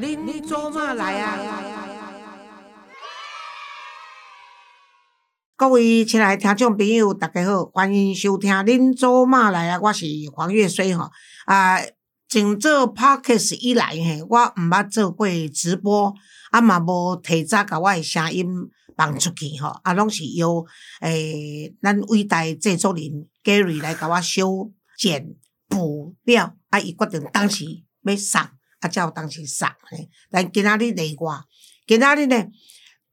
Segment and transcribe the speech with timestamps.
[0.00, 1.36] 恁做嘛来啊？
[5.56, 11.10] 各位亲爱的听众朋友，大家好，欢迎收听《恁做嘛来啊》，我是黄月水吼。
[11.46, 11.80] 啊，
[12.28, 16.14] 从做 podcast 以来嘿，我毋捌做过直播，
[16.52, 18.46] 啊嘛无提早甲我的声音
[18.96, 20.64] 放出去吼，啊拢是由
[21.00, 25.34] 诶咱伟大制作人 Gary 来甲我修剪
[25.68, 27.64] 补料，啊伊决定当时
[28.02, 28.42] 要送，
[28.80, 30.08] 啊才有当时送嘿。
[30.30, 31.34] 但今仔日例外，
[31.86, 32.46] 今仔日呢，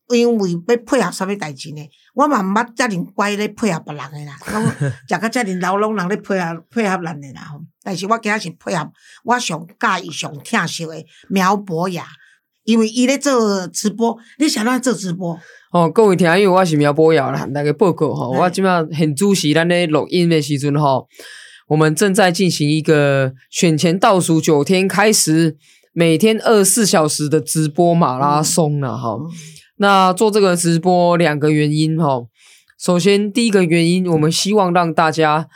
[0.09, 1.81] 因为要配合啥物代志呢？
[2.13, 4.63] 我嘛毋捌遮尔乖咧配合别人诶啦，拢
[5.09, 7.59] 食到遮尔老拢人咧配合配合咱诶啦吼。
[7.83, 8.89] 但是我今仔是配合
[9.25, 12.07] 我上喜意、上疼惜诶苗博雅，
[12.63, 15.37] 因为伊咧做直播，你想怎做直播？
[15.73, 21.05] 哦，各位听友，我是苗博雅啦，大家报告吼，我即摆现主持咱咧录音诶时阵吼，
[21.67, 25.57] 我们正在进行一个选前倒数九天，开始
[25.93, 29.17] 每天二十四小时的直播马拉松了哈。
[29.77, 32.25] 那做这个直播两个原因哈，
[32.79, 35.47] 首先第一个原因，我们希望让大家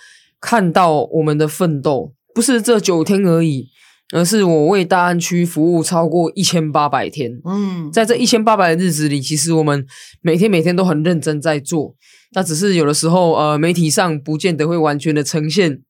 [0.42, 3.68] 看到我们的奋斗，不是这九天而已，
[4.12, 7.40] 而是我为大安区服务超过一千八百天。
[7.46, 9.86] 嗯，在这一千八百的日子里，其实我们
[10.22, 11.96] 每天每天都很认真在做，
[12.34, 15.82] 那只是有的时候呃媒体上不见得会完全的呈现，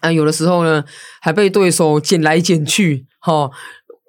[0.00, 0.84] 啊有的时候呢
[1.20, 3.50] 还被对手剪来剪去，哈，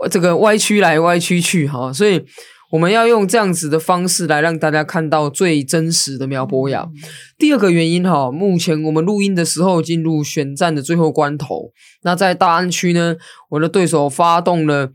[0.09, 2.25] 这个歪曲来歪曲去，哈，所以。
[2.71, 6.87] 我们要用这样子的方式来让大家看到最真实的苗博雅。
[7.35, 11.71] 第二个原因哈，目前我们录音的时候进入选战的最后关头。
[12.03, 13.15] 那在大安区呢，
[13.49, 14.91] 我的对手发动了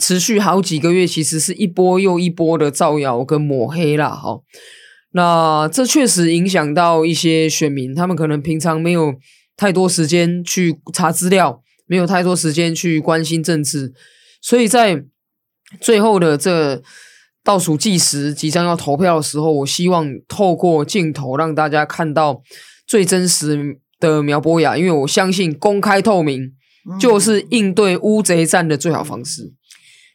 [0.00, 4.08] 持续好几个月，其实是一波又一波的造谣跟抹黑啦。
[4.08, 4.40] 哈。
[5.12, 9.14] 那这确实影响到一些选民，他们可能平常没有
[9.58, 13.92] 太多时间去查资料，没有太多时间去关心政治，
[14.40, 15.04] 所以在。
[15.82, 16.82] 最后的这
[17.44, 22.40] 倒数计时，即将要投票的时候，我希望透过镜头让大家看到
[22.86, 26.54] 最真实的苗博雅，因为我相信公开透明
[26.98, 29.52] 就是应对乌贼战的最好方式。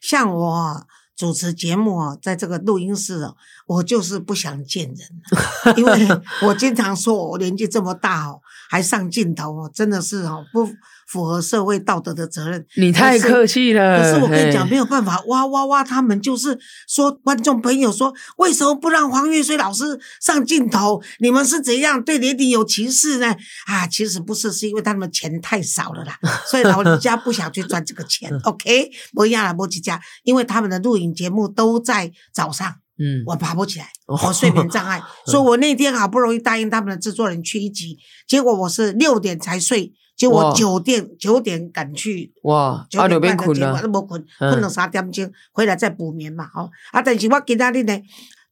[0.02, 3.36] 像我主持节目哦，在这个录音室哦，
[3.68, 6.08] 我就是不想见人，因为
[6.48, 10.70] 我经常说我年纪这么大哦，还上镜头哦，真的是哦不。
[11.14, 14.02] 符合社会道德的责任，你太客气了。
[14.02, 15.84] 可是我跟你讲，没有办法，哇哇哇！
[15.84, 16.58] 他们就是
[16.88, 21.00] 说，观众朋友说，为什么不让黄玉水老师上镜头？
[21.20, 23.28] 你们是怎样对年底有歧视呢？
[23.68, 26.18] 啊，其实不是，是因为他们钱太少了啦，
[26.50, 28.36] 所以老人家不想去赚这个钱。
[28.46, 39.94] OK，不一样了，莫吉家，因为他们的录影节目都在早上，嗯，我爬不起来，我睡眠障碍， 所以我那天好不容易答应他们的制作人去一集，结果我是六点才睡。
[40.24, 46.72] 就我九点九点赶去，哇，九点半困了，都无困，困了三点钟，回来再补眠嘛，吼。
[46.94, 48.02] 啊，但是我今仔日呢，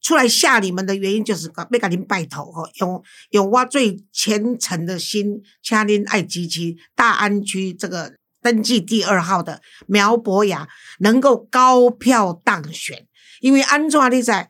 [0.02, 8.12] 出来吓你们的原因就是要甲您拜托，吼，用用我最虔诚的心，请恁爱支持大安区这个
[8.42, 10.68] 登记第二号的苗博雅
[11.00, 13.08] 能够高票当选，
[13.40, 14.50] 因为安怎你在？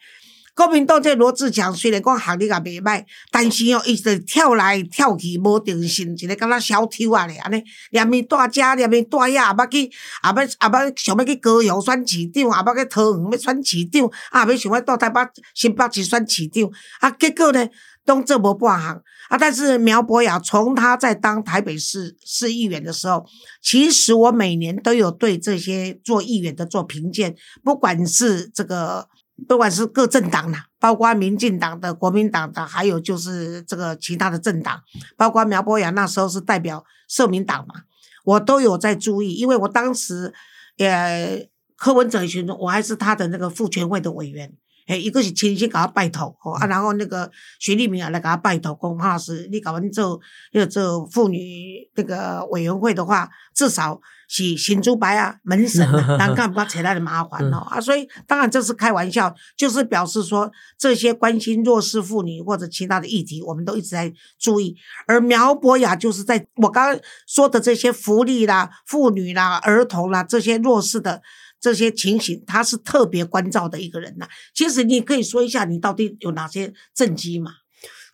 [0.62, 9.90] 国民党这罗志强虽然讲学历也袂歹，但是哦，伊就跳来跳去无定性，一个敢若小丑啊咧，安尼连面带遮，连面带遐，也捌去，也
[10.22, 15.20] 捌也捌想要去高雄选市长，也捌去桃园要选市长，啊，要想要到台北
[15.56, 17.68] 新北市选市长，啊，结果呢，
[18.06, 19.02] 拢做无半项。
[19.30, 23.26] 啊，但是苗博雅从他在当台北市市议员的时候，
[23.64, 29.08] 其实我每年都有对这些做议员的做评鉴，不管是这个。
[29.48, 34.82] 不管是各政党啦，包括民进党的、国民党的，还有就是这个其他的政党，
[35.18, 37.84] 包括苗博雅那时候是代表社民党嘛，
[38.24, 40.34] 我都有在注意，因为我当时，
[40.78, 44.54] 呃，柯文哲群，我还是他的那个副全会的委员。
[44.88, 50.20] 诶，一个是亲戚给他拜托，吼啊，然后那个徐立明也来给他拜托，讲哈是你搞完做
[50.52, 64.76] 要做妇女那个委员会的话，至少是新珠白啊门 神啊，难干不要扯他的麻烦哦啊，所以当然这是开玩笑，就是表示说这些关心弱势妇女或者其他的议题，我们都一直在注意。
[65.08, 71.22] 而苗博雅就是在我刚刚说的这些福利啦、妇女啦、儿童啦这些弱势的。
[71.62, 74.28] 这些情形，他是特别关照的一个人呐。
[74.54, 77.52] 其实你可以说一下，你到底有哪些政绩嘛？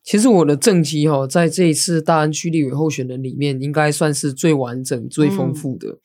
[0.04, 6.00] 其实我的政绩哈，在这一次大安区立委候选人里面，应该算是最完整、最丰富的。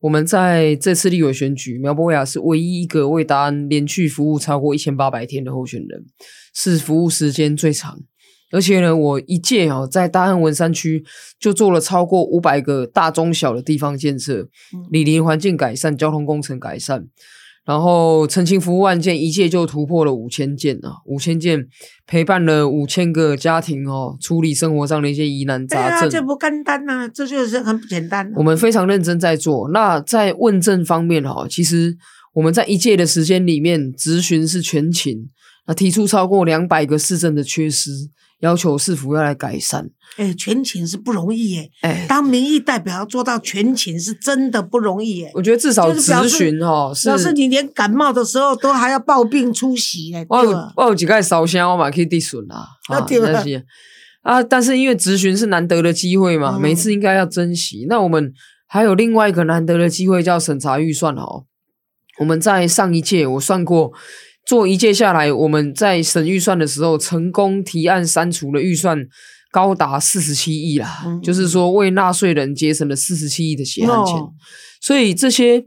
[0.00, 6.04] 我们在这次立委选举，苗博雅是唯一一个为大安连续服务超过一千八百天的候选人，
[6.54, 8.00] 是服务时间最长，
[8.50, 11.04] 而且呢，我一届哦，在大安文山区
[11.38, 14.48] 就做了超过五百个大中小的地方建设，
[14.90, 17.06] 里林环境改善、交通工程改善，
[17.66, 21.66] 然后澄清服务案件一届就突破了五千件啊，五千件
[22.06, 26.10] 陪伴了五千个家庭哦，处理生活上的一些疑难对啊，杂症。
[26.10, 29.68] 这不简单呐、这就是很简单、我们非常认真在做。
[29.70, 31.94] 那在问政方面哈，其实
[32.32, 35.28] 我们在一届的时间里面，咨询是全勤，
[35.68, 37.90] 那提出超过两百个市政的缺失，
[38.40, 39.90] 要求市府要来改善。
[40.16, 45.30] 哎，全勤是不容易耶，哎，当民意代表要做到全勤是真的不容易耶。
[45.34, 47.18] 我觉得至少咨询哈是表。
[47.18, 50.50] 示你连感冒的时候都还要抱病出席嘞，我有？
[50.76, 52.66] 我有几个烧香，我嘛可以递损啦。
[52.88, 53.66] 啊对啊但是
[54.22, 57.84] 啊，但是因为咨询是难得的机会嘛，嗯每次应该要珍惜。
[57.88, 58.32] 那我们
[58.66, 61.44] 还有另外一个难得的机会叫审查预算哦。
[62.18, 63.92] 我们在上一届我算过，
[64.48, 69.06] 做一届下来，我们在审预算的时候，成功提案删除了预算
[69.50, 74.16] 高达四十七亿啦，嗯就是说为纳税人节省了四十七亿的血汗钱。
[74.16, 74.32] 哦
[74.80, 75.66] 所以这些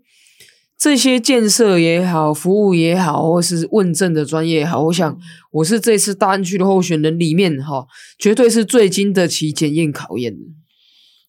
[0.79, 5.15] 这些建设也好，服务也好，或是问政的专业也好，我想
[5.51, 7.85] 我是这次大安区的候选人里面哈，
[8.17, 10.39] 绝对是最经得起检验考验的。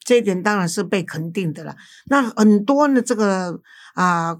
[0.03, 1.77] 这一点当然是被肯定的了。
[2.07, 3.61] 那很多的，这个
[3.95, 4.37] 啊、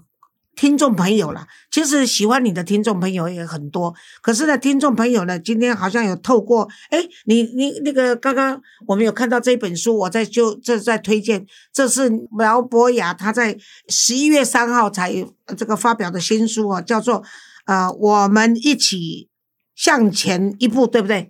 [0.55, 3.93] 听众朋友啦，其实喜欢你的听众朋友也很多。
[4.21, 13.57] 可是呢，听众朋友呢，今天好像有透过，哎，你你那个刚刚我们有看到这本书，我在就这在推荐，这是苗博雅他在
[13.89, 15.13] 十一月三号才
[15.57, 17.23] 这个发表的新书哦，叫做
[17.65, 19.29] 呃，我们一起
[19.75, 21.29] 向前一步，对不对？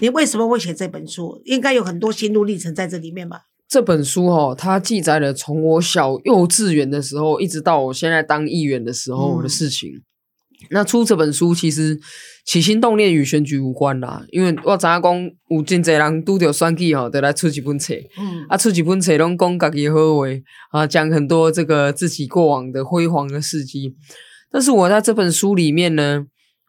[0.00, 1.42] 你为什么会写这本书？
[1.44, 3.42] 应该有很多心路历程在这里面吧？
[3.72, 9.88] 这本书哈、它记载了从我小幼稚园的时候，一直到我现在当议员的时候嗯的事情。
[10.68, 11.98] 那出这本书其实
[12.44, 17.94] 起心动念与选举无关啦，因为我知影讲有真侪人拄着选举吼，得来出几本册。
[18.18, 20.26] 嗯啊，出几本册拢讲家己的好话
[20.72, 23.96] 啊，讲很多这个自己过往的辉煌的事迹。
[24.50, 26.26] 但是我在这本书里面呢，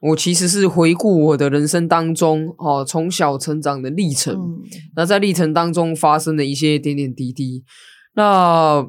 [0.09, 4.35] 我其实是回顾我的人生当中哦，从小成长的历程。
[4.35, 4.59] 嗯，
[4.97, 7.63] 那在历程当中发生的一些点点滴滴，
[8.15, 8.85] 那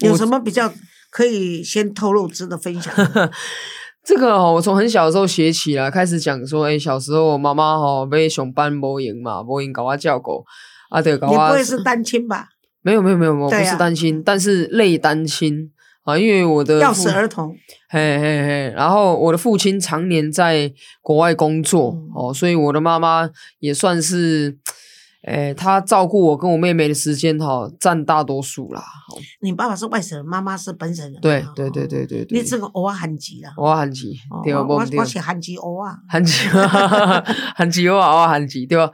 [0.00, 0.72] 有什么比较
[1.10, 3.30] 可以先透露值得分享的？
[4.02, 10.44] 这个哦，我从很小的时候写起来，开始讲说，哎，小时候妈妈吼被熊班无闲嘛，无闲搞我叫狗，
[10.88, 12.48] 啊，对搞你不我会是单亲吧？
[12.80, 15.70] 没有没有没有，我不是担心，但是类担心
[16.04, 17.56] 啊，因为我的钥父匙儿童，
[17.88, 23.28] 嘿嘿嘿，然后我的父亲常年在国外工作、嗯哦，所以我的妈妈
[23.58, 24.58] 也算是，
[25.22, 28.80] 诶，她照顾我跟我妹妹的时间哈、占大多数啦。
[28.80, 31.20] 哦你爸爸是外省人，妈妈是本省人嘛。
[31.22, 31.86] 对哦对对。
[31.88, 34.60] 对对对，你这个偶尔韩籍啦，我韩籍哦对吧？
[34.68, 36.32] 我我对我写韩籍偶尔，韩籍，
[37.56, 38.90] 韩籍我我韩籍对吧？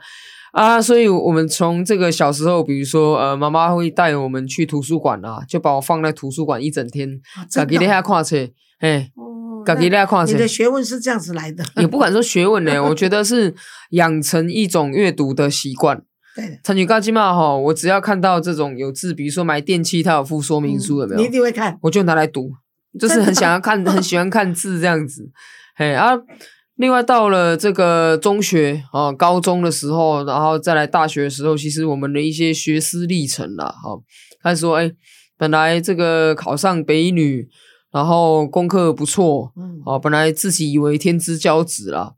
[0.51, 8.35] 啊，所以我们从这个小时候，比如说呃，妈妈会带我们去图书馆啊，就把我放在图书馆一整天，啊自己在真的遐看册，
[8.79, 10.39] 哎，哦自己在遐看册你。
[10.39, 13.55] 的学问是这样子来的，也不敢说学问呢， 我觉得是
[13.91, 16.03] 养成一种阅读的习惯。
[16.35, 16.57] 对的。
[16.63, 21.29] 参与高金嘛哈，我只要看到这种有字，比如说买电器，它有附说明书，有没有你一？
[21.29, 21.77] 定会看。
[21.81, 22.51] 我就拿来读，
[22.99, 25.29] 就是很想要看，很喜欢看字这样子。
[25.75, 26.11] 嘿啊，
[26.81, 33.91] 另外到了这个中学啊、高中的时候，然后再来大学的时候，其实我们的一些学思历程啦，哈、
[34.41, 34.91] 他说，哎，
[35.37, 37.47] 本来这个考上北一女，
[37.91, 42.13] 然后功课不错，嗯，哦，本来自己以为天之骄子啦，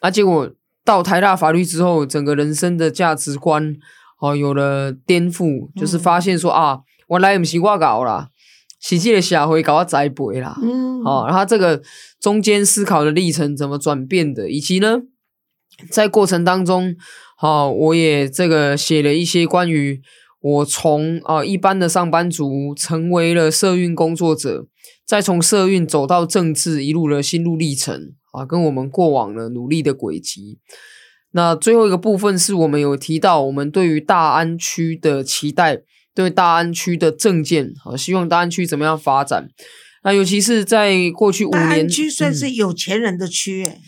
[0.00, 0.50] 啊，结果
[0.82, 3.76] 到台大法律之后，整个人生的价值观
[4.22, 8.30] 哦有了颠覆，就是发现说、啊，我来不是我搞啦，
[8.80, 11.82] 是这个社会搞我栽培啦，嗯，哦，然后这个
[12.20, 15.00] 中间思考的历程怎么转变的，以及呢，
[15.90, 16.94] 在过程当中，
[17.40, 20.00] 哦，我也这个写了一些关于
[20.40, 24.66] 我从啊、一般的上班族成为了社运工作者，
[25.04, 30.58] 再从社运走到政治一路的心路历程啊，跟我们过往的努力的轨迹。
[31.32, 35.82] 那最后一个部分是我们有提到我们对于大安区的期待，
[36.16, 39.48] 对大安区的政见啊，希望大安区怎么样发展。
[40.02, 43.78] 那尤其是在过去五大年，安区算嗯是有钱人的区，哎，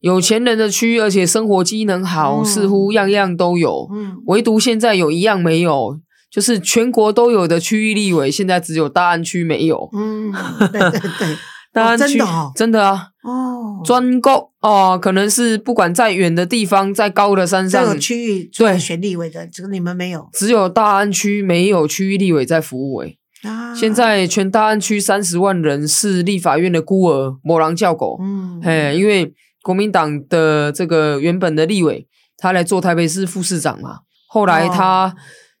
[0.00, 2.44] 有钱人的区，而且生活机能好，嗯。
[2.44, 3.88] 似乎样样都有。
[3.92, 5.98] 嗯，唯独现在有一样没有，
[6.30, 9.88] 就是全国都有的区域立委，现在只有大安区没有。
[9.94, 10.30] 嗯，
[10.70, 11.36] 对对对，
[11.72, 12.52] 大安区、真的哦。
[12.54, 13.47] 真的啊，哦，
[13.84, 23.18] 专购哦，可能是不管在远的地方，在高的山上这个，区域对选立委的，这个你们没有只有大安区没有区域立委在服务诶。
[23.42, 23.74] 啊？
[23.74, 28.18] 现在全大安区三十万人是立法院的孤儿，某狼叫狗。
[28.20, 29.32] 嗯，嘿，因为
[29.62, 34.00] 国民党的这个原本的立委他来做台北市副市长嘛。
[34.28, 35.14] 后来哦他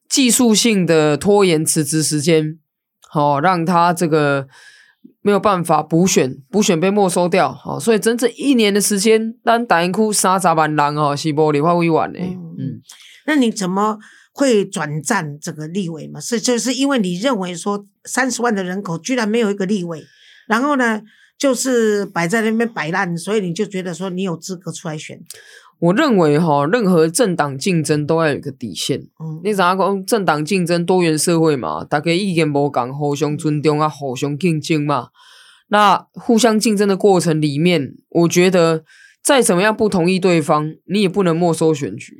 [0.08, 2.58] 技术性的拖延辞职时间，
[3.08, 4.48] 好、让他这个
[5.28, 12.80] 没有办法补选，补选被没收掉，好、所以整整一年的时间，咱大英区三十万人哦是无立法委员的，嗯嗯
[13.26, 13.98] 那你怎么
[14.32, 16.18] 会转战这个立委嘛？
[16.18, 20.02] 是就是因为你认为说三十万的人口居然没有一个立委，
[20.46, 21.02] 然后呢，
[21.38, 25.20] 就是摆在那边摆烂，所以你就觉得说你有资格出来选。
[25.80, 28.98] 我认为哈、任何政党竞争都要有一个底线。
[29.20, 35.08] 嗯，你知影讲政党竞争多元社会嘛，大家意见无同，互相尊重啊，互相竞争嘛。
[35.68, 38.82] 那互相竞争的过程里面，我觉得
[39.22, 42.16] 再怎么样不同意对方，你也不能没收选举，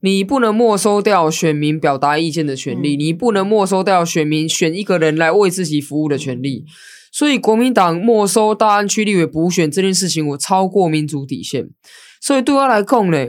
[0.00, 6.64] 你不能没收掉选民表达意见的权利，嗯你不能没收掉选民选一个人来为自己服务的权利。
[7.12, 11.70] 所以国民党没收大安区立委补选这件事情，我超过民主底线。
[12.20, 13.26] 所以对我来控呢，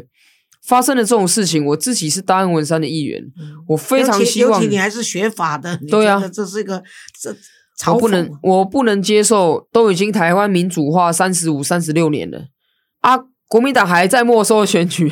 [0.65, 3.23] 发生了这种事情，我自己是大安文山的议员，
[3.67, 6.83] 我非常希望尤其你还是学法的，你对啊这是一个
[7.21, 7.35] 这
[7.91, 12.47] 我不能，我不能接受，都已经台湾民主化三十五、三十六年了
[12.99, 13.17] 啊，
[13.47, 15.11] 国民党还在没收选举，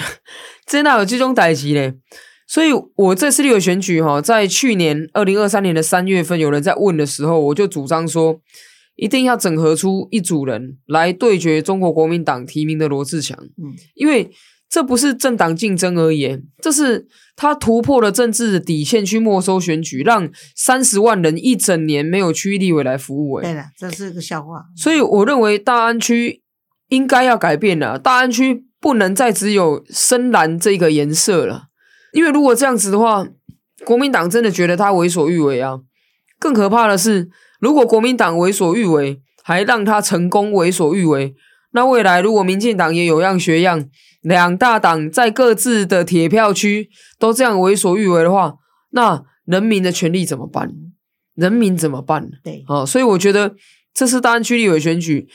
[0.65, 1.93] 真的有这种代级嘞。
[2.46, 8.39] 所以，我这次立委选举哈，在去年二零二三年的三月份，有人在问的时候，我就主张说，
[8.98, 13.38] 一定要整合出一组人来对决中国国民党提名的罗志强。
[13.58, 14.30] 嗯因为
[14.70, 23.36] 这不是政党竞争而已，这是他突破了政治的底线去没收选举，让三十万人一整年没有区域立委来服务。
[23.36, 24.66] 哎，对了，这是个笑话。
[24.75, 26.44] 所以我认为大安区
[26.89, 31.68] 应该要改变了，大安区不能再只有深蓝这个颜色了，
[32.12, 33.25] 因为如果这样子的话，
[33.86, 35.80] 国民党真的觉得他为所欲为啊。
[36.39, 41.35] 更可怕的是，如果国民党为所欲为，还让他成功为所欲为，
[41.71, 43.87] 那未来如果民进党也有样学样，
[44.21, 48.55] 两大党在各自的铁票区都这样为所欲为的话，
[48.91, 50.73] 那人民的权利怎么办？
[51.35, 52.29] 人民怎么办？
[52.43, 53.55] 对，哦，所以我觉得
[53.93, 55.27] 这次大安区立委选举，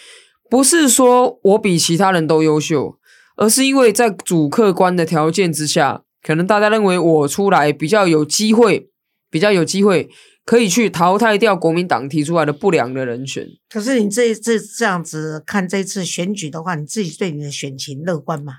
[0.51, 2.99] 不是说我比其他人都优秀，
[3.37, 8.91] 而是因为在主客观的条件之下，可能大家认为我出来比较有机会，
[9.31, 10.11] 比较有机会
[10.45, 13.47] 可以去淘汰掉国民党提出来的不良的人选。
[13.69, 18.55] 可是你这这这样子看这次选举的话，你自己对你的选情乐观吗？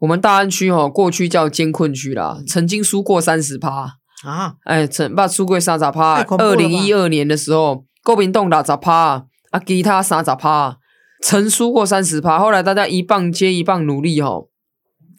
[0.00, 10.78] 我们大安区哦，过去叫艰困区啦，曾经输过三十趴，啊，哎，曾把输过三十趴二零一二年的时候，国民党打十趴，啊，其他三十趴，
[11.22, 12.38] 曾输过三十趴。
[12.38, 14.48] 后来大家一棒接一棒努力哦。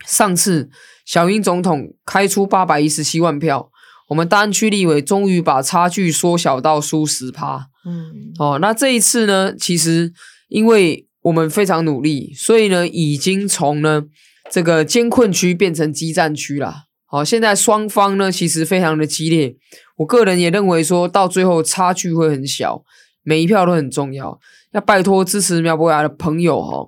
[0.05, 0.69] 上次
[1.05, 3.70] 小英总统开出八百一十七万票，
[4.11, 7.69] 我们大安区立委终于把差距缩小到输十趴。
[7.85, 10.11] 嗯，哦，那这一次呢，其实
[10.49, 14.03] 因为我们非常努力，所以呢，已经从呢
[14.51, 16.83] 这个艰困区变成激战区啦。
[17.05, 19.55] 好、现在双方呢其实非常的激烈，
[19.99, 22.83] 我个人也认为说到最后差距会很小，
[23.23, 24.37] 每一票都很重要。
[24.73, 26.85] 要拜托支持苗博雅的朋友哈、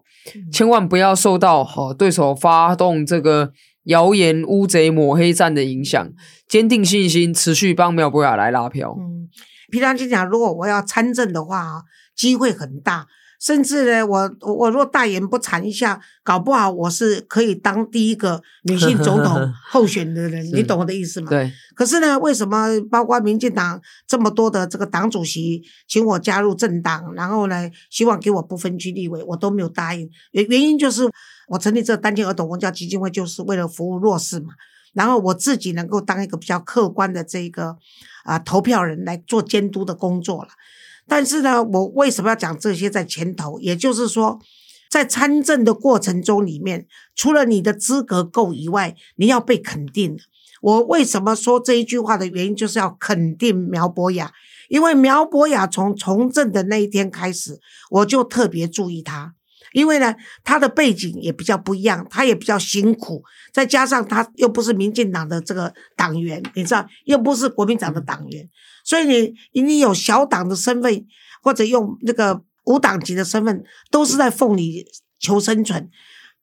[0.51, 3.53] 千万不要受到哈、对手发动这个
[3.85, 6.11] 谣言、乌贼抹黑战的影响，
[6.47, 8.95] 坚定信心，持续帮苗博雅来拉票。
[8.97, 9.29] 嗯，
[9.69, 11.83] 平常心讲，如果我要参政的话，
[12.15, 13.07] 机会很大，
[13.43, 21.29] 甚至呢，我我我若大言不惭一下，搞不好我是可以当第一个女性总统 候选的人，你懂我的意思吗？。
[21.29, 30.09] 对，可是呢，为什么包括民进党这么多的这个党主席请我加入政党，然后呢，希望给我不分区立委，我都没有答应？
[30.31, 31.03] 原原因就是
[31.49, 34.53] 我成立这个单亲儿童文教基金会，就是为了服务弱势嘛。
[34.93, 37.75] 然后我自己能够当一个比较客观的这个
[38.23, 40.49] 啊、投票人来做监督的工作了。
[41.07, 43.59] 但是呢，我为什么要讲这些在前头？
[43.59, 44.39] 也就是说，
[44.89, 50.17] 在参政的过程中里面，除了你的资格够以外，你要被肯定。
[50.61, 54.31] 我为什么说这一句话的原因，就是要肯定苗博雅，
[54.69, 59.33] 因为苗博雅从从政的那一天开始，我就特别注意他。
[59.73, 68.49] 因为呢，他的背景也比较不一样，他也比较辛苦，再加上他又不是民进党的这个党员，你知道，又不是国民党的党员，
[68.85, 71.05] 所以你你有小党的身份，
[71.41, 74.85] 或者用那个无党籍的身份，都是在奉你
[75.19, 75.89] 求生存。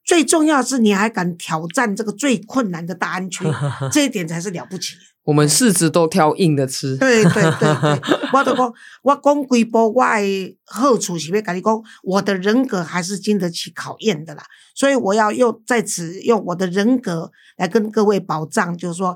[0.03, 3.45] 最重要的是，你还敢挑战这个最困难的大安区，
[3.91, 4.95] 这一点才是了不起。
[5.23, 6.97] 我们柿子都挑硬的吃。
[6.97, 8.01] 对对对对，
[8.33, 14.43] 我都讲，我讲规波，我的好处是要跟你讲，我的人格还是经得起考验的啦。
[14.73, 19.15] 所以我要用在此用我的人格来跟各位保障，就是说，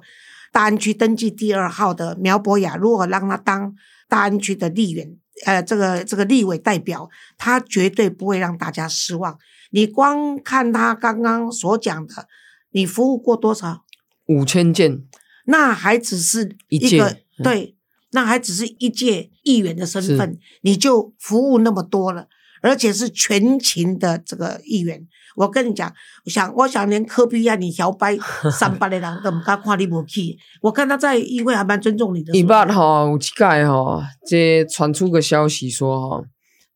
[0.52, 3.74] 大安区登记第二号的苗博雅，如果让他当
[4.08, 9.36] 大安区的立委，呃，这个这个立委代表，他绝对不会让大家失望。
[9.76, 12.30] 你光看他刚刚所讲的，
[12.72, 13.84] 你服务过多少？
[14.28, 15.04] 五千件，
[15.48, 17.76] 那还只是一个嗯对，
[18.14, 22.28] 那还只是一届议员的身份，你就服务那么多了，
[22.62, 25.06] 而且是全勤的这个议员。
[25.36, 28.18] 我跟你讲，我想，我想连科比亚你摇摆
[28.58, 30.38] 三八的人都唔敢看你无去。
[30.62, 32.34] 我看他在议会还蛮尊重你的。
[32.34, 36.24] 一八吼，有一届哈，这传出个消息说哈，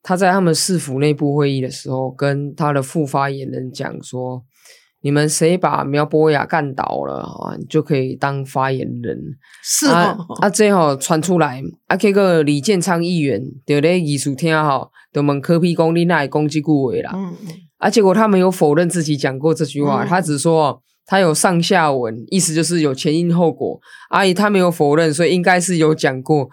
[0.01, 4.43] 他在他们市府内部会议的时候，跟他的副发言人讲说，
[5.01, 9.17] 你们谁把苗博雅干倒了啊，你就可以当发言人。
[9.63, 17.11] 是啊哦，啊，这吼传出来，啊，结果李建昌议员就咧艺术厅吼，就问柯批讲你哪会讲这句话啦？
[17.13, 23.79] 嗯嗯啊，结果他没有否认自己讲过这句话，嗯他只说哦他有上下文，意思就是有前因后果。
[24.09, 26.49] 阿姨他没有否认，所以应该是有讲过。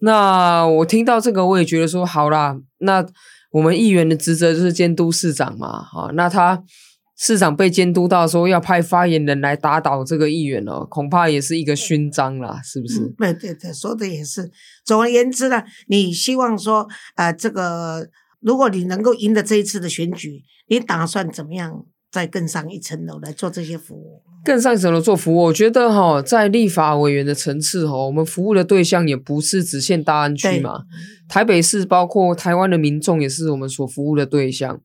[0.00, 3.06] 那我听到这个，我也觉得说好啦，那
[3.52, 6.62] 我们议员的职责就是监督市长嘛，哈，那他
[7.18, 13.00] 市长被监督到说要派发言人来打倒这个议员哦，恐怕也是一个勋章啦，是不是？
[13.00, 14.50] 嗯，对对对，说的也是。
[14.84, 18.06] 总而言之呢，你希望说，呃，这个
[18.40, 24.22] 如果你能够赢得这一次的选举，你打算怎么样再更上一层楼来做这些服务？
[24.42, 30.84] 更上一层楼做服务，我觉得哈，在立法委员的层次哈，我们服务的对象也不是只限大安区嘛，
[31.28, 34.80] 台北市包括台湾的民众也是我们所服务的对象。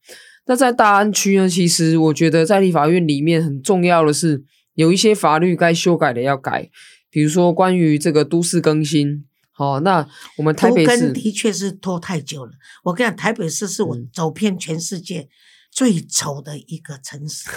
[0.45, 6.69] 那在大安区呢，其实我觉得在立法院里面很重要的是，有一些法律该修改的要改，
[7.09, 9.23] 比如说关于这个都市更新。
[9.53, 12.51] 好，那我们台北市的确是拖太久了。
[12.83, 15.29] 我跟你讲，台北市是我嗯走遍全世界
[15.71, 17.49] 最丑的一个城市，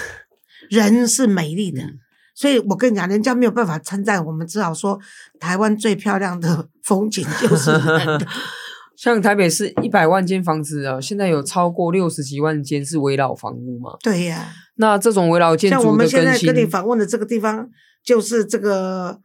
[0.70, 1.82] 人是美丽的。
[1.82, 1.98] 嗯
[2.36, 4.98] 所以我跟你讲，人家没有办法称赞我们，只好说
[5.38, 8.26] 台湾最漂亮的风景就是人。
[8.98, 13.96] 像台北市一百万间房子啊，现在有超过六十几万间是围老房屋嘛。
[14.02, 17.70] 对呀、那这种围老建像我们现在，跟你访问的这个地方，
[18.04, 19.20] 就是这个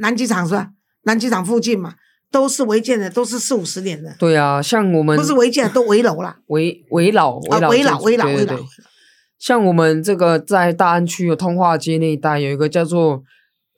[0.00, 0.70] 南机场是吧？
[1.02, 1.96] 南机场附近嘛，
[2.30, 6.38] 都是违建的，都是四五十年的，对啊，像我们不是违建都围楼啦。
[6.48, 8.66] 围围老啊，围老围老建筑围老围老对对对。
[9.38, 13.22] 像我们这个在大安区有通化街那一带有一个叫做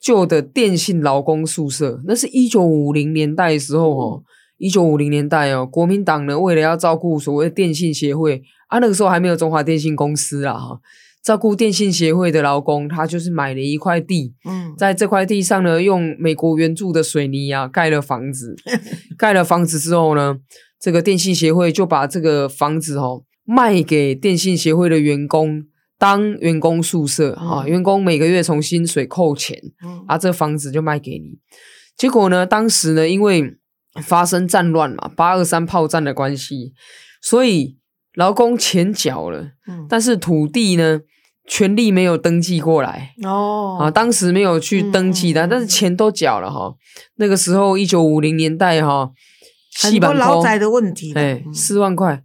[0.01, 4.23] 旧的电信劳工宿舍，那是一九五零年代的时候哦，
[4.59, 10.81] 一九五零年代哦，国民党呢为了要照顾所谓的电信协会啊，那个时候还没有中华电信公司啊哈，
[11.23, 18.57] 照顾电信协会的劳工，他就是买了一块地，嗯，在这块地上呢，用美国援助的水泥啊盖了房子，
[19.17, 20.39] 盖了房子之后呢，
[20.81, 25.65] 这个电信协会就把这个房子哦卖给电信协会的员工
[25.97, 29.57] 当员工宿舍啊，嗯员工每个月从薪水扣钱
[29.87, 30.05] 嗯。
[30.09, 31.39] 啊，这房子就卖给你。
[31.97, 33.59] 结果呢，当时呢，因为
[34.03, 36.73] 发生战乱嘛，八二三炮战的关系，
[37.21, 37.79] 所以
[38.15, 39.87] 劳工钱缴了，嗯。
[39.89, 41.01] 但是土地呢，
[41.47, 43.15] 权利没有登记过来。
[43.25, 43.79] 哦。
[43.81, 46.75] 啊，当时没有去登记的，但是钱都缴了哈。
[47.17, 49.11] 那个时候，一九五零年代哈，
[49.83, 51.55] 很多老宅的问题的，哎，嗯。
[51.55, 52.23] 四万块。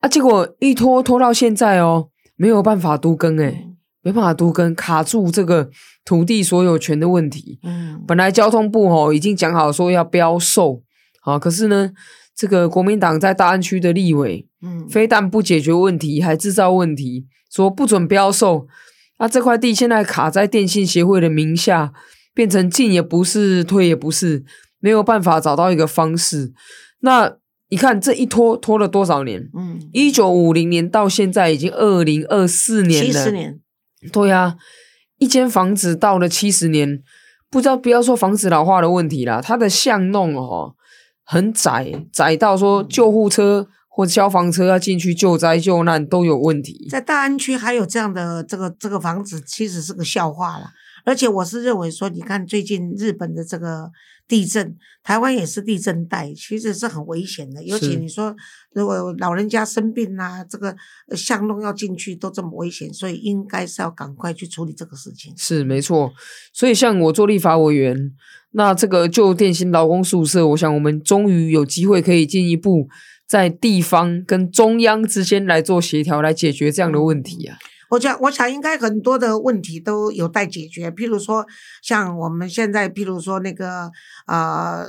[0.00, 3.76] 啊，结果一拖拖到现在哦，没有办法都更哎，嗯。
[4.04, 5.70] 没办法都更，卡住这个
[6.04, 7.60] 土地所有权的问题。
[7.62, 10.82] 嗯，本来交通部哦已经讲好说要标售，
[11.22, 11.92] 啊，可是呢，
[12.34, 18.66] 这个国民党在大安区的立委嗯，非但不解决问题，还制造问题，说不准标售。
[19.18, 21.92] 那这块地现在卡在电信协会的名下，
[22.34, 24.44] 变成进也不是，退也不是，
[24.80, 26.52] 没有办法找到一个方式。
[27.00, 27.36] 那
[27.68, 29.48] 你看这一拖拖了多少年？
[29.56, 33.60] 嗯，一九五零年到现在已经二零二四年了，七十年，
[34.12, 34.56] 对呀、
[35.18, 37.00] 一间房子到了七十年，
[37.48, 40.74] 不知道不要说房子老化的问题啦，它的巷弄哦
[41.24, 46.88] 很窄，窄到说救护车或者消防车要进去救灾救难都有问题。
[46.90, 50.72] 在大安区还有这样的这个这个房子，其实是个笑话啦。
[51.04, 53.90] 而且我是认为说，你看最近日本的这个
[54.28, 57.62] 地震，台湾也是地震带，其实是很危险的。
[57.64, 58.34] 尤其你说，
[58.72, 60.74] 如果老人家生病啊，这个
[61.08, 65.34] 呃巷弄要进去都这么危险，所以应该是要赶快去处理这个事情。
[65.36, 66.12] 是没错，
[66.52, 68.12] 所以像我做立法委员，
[68.52, 72.88] 那这个旧电信劳工宿舍，我想我们终于有机会可以进一步
[73.32, 77.56] 在地方跟中央之间来做协调，来解决这样的问题啊。
[77.88, 80.90] 我想，我想应该很多的问题都有待解决。
[80.90, 81.46] 譬如说，
[81.82, 83.90] 像我们现在，譬如说那个
[84.26, 84.84] 呃，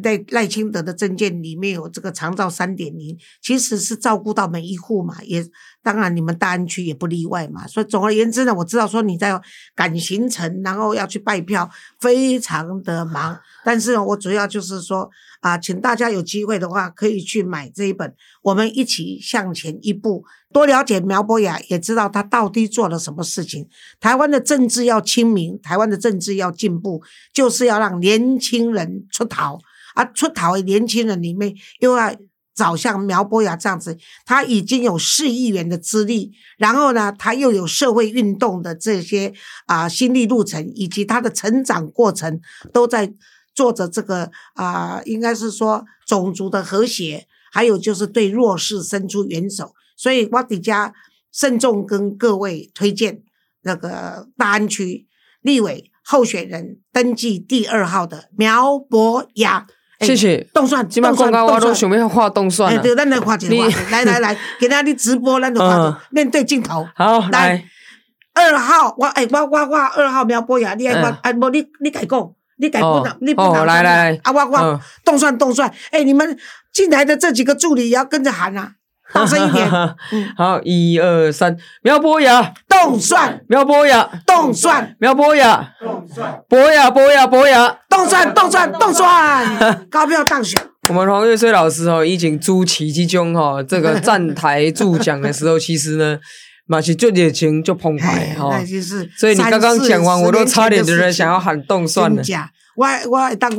[0.00, 5.44] 赖赖清德的证件里面有这个长照三点零，其实是照顾到每一户嘛，也
[5.86, 7.64] 当然你们大安区也不例外嘛。
[7.68, 9.40] 所以总而言之呢，我知道说你在
[9.72, 11.70] 赶行程，然后要去拜票，
[12.00, 13.38] 非常的忙。
[13.64, 15.08] 但是呢我主要就是说
[15.40, 23.68] 啊，请大家有机会的话，可以去买这一本，我们一起向前一步，多了解苗博雅，也知道他到底做了什么事情。
[24.00, 27.00] 台湾的政治要清明，台湾的政治要进步，
[27.32, 29.60] 就是要让年轻人出逃。
[29.94, 32.14] 啊，出逃的年轻人里面又要
[32.56, 39.34] 找像苗博雅这样子，他已经有市议员的资历，然后呢，他又有社会运动的这些
[39.66, 42.40] 啊心历路程，以及他的成长过程，
[42.72, 43.12] 都在
[43.54, 49.74] 做着这个啊，应该是说种族的和谐，还有就是对弱势伸出援手。
[49.94, 50.94] 所以我底下
[51.30, 53.22] 慎重跟各位推荐
[53.62, 55.06] 那个大安区
[55.42, 59.66] 立委候选人登记第二号的苗博雅。
[60.00, 60.46] 谢谢。
[60.52, 63.72] 动算，今麦广告我都想要画动算哎，对，咱来画一个。
[63.90, 66.86] 来来来， 给大家直播，咱就画面对镜头。
[66.94, 67.64] 好，来
[68.34, 73.64] 二号，我哎，我我我二号苗博雅，你爱我哎，无你你改讲，你改不能，你不能。
[73.64, 76.36] 来来来，啊，我我动算动算，哎，你们
[76.72, 78.72] 进来的这几个助理也要跟着喊啊。
[79.12, 79.70] 大声一点！
[80.36, 82.52] 好，一二三，苗博雅。
[82.68, 84.08] 动算，苗博雅。
[84.26, 85.72] 动算，苗博雅。
[85.80, 87.78] 动算，博雅博雅博雅。
[87.88, 90.60] 动算动算动算，高票当选。
[90.88, 96.18] 我们黄月水老师哦，以前主持之中哈，这个站台助讲的时候，其实呢，
[96.66, 98.60] 马是就热情就澎湃哈。
[99.18, 102.22] 所以你刚刚讲完，我都差点觉得想要喊动算了。
[102.76, 103.58] 我我当讲。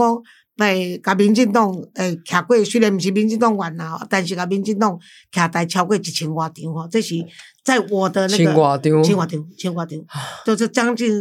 [0.58, 4.98] 来，甲民进党诶，徛过虽然毋是民进党员啦，但是甲民进党
[5.32, 7.16] 徛台超过一千外场吼，这是
[7.64, 10.00] 在我的那个千外场，千外场，千外场，
[10.46, 11.12] 就是将近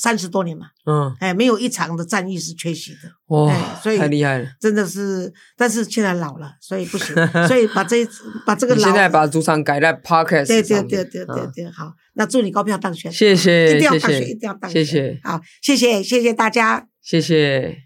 [0.00, 0.66] 三十多年嘛。
[0.86, 2.98] 嗯，哎，没有一场的战役是缺席的。
[3.26, 5.32] 哇，所以太厉害了，真的是。
[5.56, 7.14] 但是现在老了，所以不行，
[7.48, 8.06] 所以把这
[8.46, 8.82] 把这个老。
[8.82, 13.12] 现在把主场改在 Parkes 对对对对对对，好，那祝你高票当选。
[13.12, 14.84] 谢谢，一定要当选，一定要当选。
[14.84, 17.85] 谢谢，好，谢谢谢谢大家，谢谢。